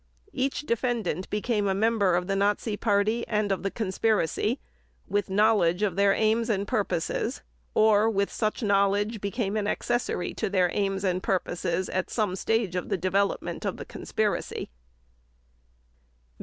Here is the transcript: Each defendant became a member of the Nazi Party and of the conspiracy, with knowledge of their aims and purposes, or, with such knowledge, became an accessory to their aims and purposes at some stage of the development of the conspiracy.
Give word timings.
Each 0.33 0.61
defendant 0.61 1.29
became 1.29 1.67
a 1.67 1.75
member 1.75 2.15
of 2.15 2.25
the 2.25 2.35
Nazi 2.35 2.75
Party 2.75 3.23
and 3.27 3.51
of 3.51 3.61
the 3.61 3.69
conspiracy, 3.69 4.59
with 5.07 5.29
knowledge 5.29 5.83
of 5.83 5.95
their 5.95 6.11
aims 6.13 6.49
and 6.49 6.67
purposes, 6.67 7.43
or, 7.75 8.09
with 8.09 8.31
such 8.31 8.63
knowledge, 8.63 9.21
became 9.21 9.55
an 9.55 9.67
accessory 9.67 10.33
to 10.33 10.49
their 10.49 10.71
aims 10.73 11.03
and 11.03 11.21
purposes 11.21 11.87
at 11.87 12.09
some 12.09 12.35
stage 12.35 12.75
of 12.75 12.89
the 12.89 12.97
development 12.97 13.63
of 13.63 13.77
the 13.77 13.85
conspiracy. 13.85 14.71